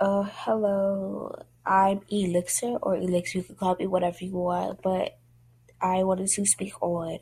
[0.00, 1.30] Uh, hello.
[1.66, 3.38] I'm Elixir or Elixir.
[3.38, 5.18] You can call me whatever you want, but
[5.78, 7.18] I wanted to speak on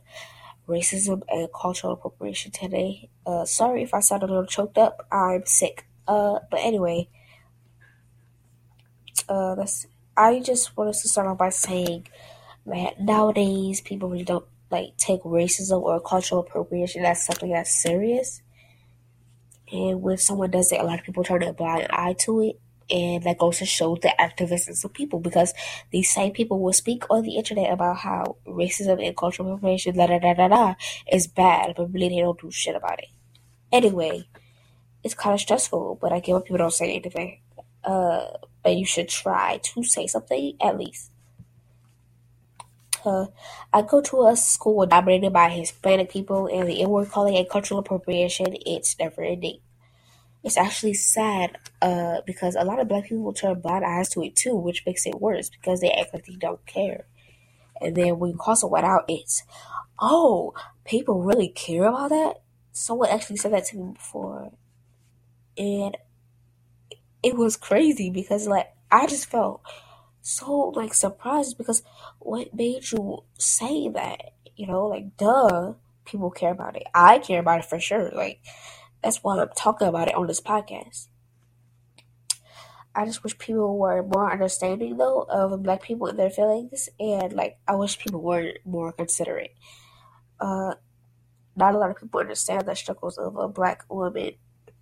[0.68, 3.10] racism and cultural appropriation today.
[3.26, 5.08] Uh, sorry if I sound a little choked up.
[5.10, 5.88] I'm sick.
[6.06, 7.08] Uh, but anyway,
[9.28, 9.88] uh, that's.
[10.16, 12.06] I just wanted to start off by saying
[12.66, 18.40] that nowadays people really don't like take racism or cultural appropriation as something that's serious.
[19.72, 22.60] And when someone does it, a lot of people turn a blind eye to it.
[22.90, 25.52] And that goes to show the activists of people because
[25.90, 30.06] these same people will speak on the internet about how racism and cultural appropriation da
[30.06, 30.74] da da da da
[31.12, 33.08] is bad, but really they don't do shit about it.
[33.70, 34.26] Anyway,
[35.04, 37.40] it's kind of stressful, but I get why people don't say anything.
[37.84, 38.28] Uh,
[38.62, 41.10] but you should try to say something at least.
[43.04, 43.26] Uh,
[43.72, 47.48] I go to a school dominated by Hispanic people, and the N word calling and
[47.48, 49.60] cultural appropriation, it's never ending.
[50.44, 54.36] It's actually sad uh, because a lot of black people turn blind eyes to it
[54.36, 57.06] too, which makes it worse because they act like they don't care.
[57.80, 59.42] And then when you call someone out, it's,
[59.98, 62.40] oh, people really care about that?
[62.72, 64.52] Someone actually said that to me before.
[65.56, 65.96] And
[67.22, 69.60] it was crazy because, like, I just felt
[70.22, 71.82] so, like, surprised because
[72.20, 74.32] what made you say that?
[74.56, 76.84] You know, like, duh, people care about it.
[76.94, 78.10] I care about it for sure.
[78.14, 78.40] Like,
[79.02, 81.08] that's why I'm talking about it on this podcast.
[82.94, 87.32] I just wish people were more understanding though of black people and their feelings, and
[87.32, 89.54] like I wish people were more considerate.
[90.40, 90.74] Uh,
[91.54, 94.32] not a lot of people understand the struggles of a black woman,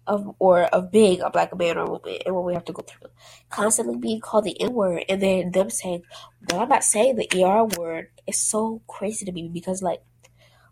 [0.07, 2.83] of or of being a black man or woman, and what we have to go
[2.83, 3.11] through.
[3.51, 6.03] Constantly being called the N word, and then them saying,
[6.51, 10.03] "Well, I'm not saying the ER word." It's so crazy to me because like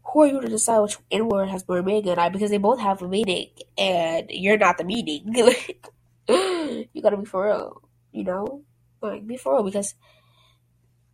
[0.07, 2.29] who are you to decide which N word has more meaning than I?
[2.29, 5.35] Because they both have a meaning, and you're not the meaning.
[6.29, 8.63] you gotta be for real, you know?
[9.01, 9.95] Like, be for real, because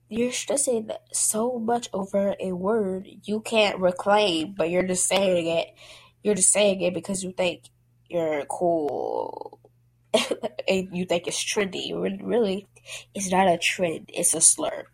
[0.09, 5.69] you're stressing so much over a word you can't reclaim, but you're just saying it.
[6.23, 7.63] You're just saying it because you think
[8.09, 9.61] you're cool
[10.69, 11.93] and you think it's trendy.
[12.23, 12.67] Really,
[13.15, 14.87] it's not a trend, it's a slur.